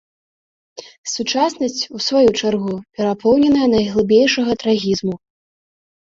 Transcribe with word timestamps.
Сучаснасць, 1.13 1.83
у 1.99 1.99
сваю 2.05 2.29
чаргу, 2.39 2.75
перапоўненая 2.99 3.67
найглыбейшага 3.75 4.51
трагізму. 4.65 5.13